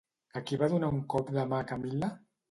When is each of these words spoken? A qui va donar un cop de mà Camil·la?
A 0.39 0.41
qui 0.51 0.57
va 0.61 0.69
donar 0.71 0.87
un 0.95 1.01
cop 1.13 1.29
de 1.35 1.43
mà 1.51 1.59
Camil·la? 1.73 2.11